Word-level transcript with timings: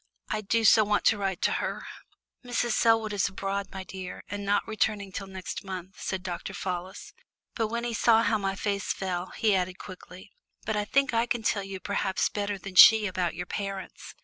I 0.29 0.41
do 0.41 0.63
so 0.65 0.83
want 0.83 1.05
to 1.05 1.17
write 1.19 1.43
to 1.43 1.51
her." 1.61 1.85
"Mrs. 2.43 2.71
Selwood 2.71 3.13
is 3.13 3.29
abroad, 3.29 3.67
my 3.71 3.83
dear, 3.83 4.23
and 4.31 4.43
not 4.43 4.67
returning 4.67 5.11
till 5.11 5.27
next 5.27 5.63
month," 5.63 6.01
said 6.01 6.23
Dr. 6.23 6.55
Fallis; 6.55 7.13
but 7.53 7.67
when 7.67 7.83
he 7.83 7.93
saw 7.93 8.23
how 8.23 8.39
my 8.39 8.55
face 8.55 8.91
fell, 8.93 9.27
he 9.27 9.53
added 9.55 9.77
quickly, 9.77 10.31
"but 10.65 10.75
I 10.75 10.85
think 10.85 11.13
I 11.13 11.27
can 11.27 11.43
tell 11.43 11.61
you 11.63 11.79
perhaps 11.79 12.29
better 12.29 12.57
than 12.57 12.73
she 12.73 13.05
about 13.05 13.35
your 13.35 13.45
parents. 13.45 14.15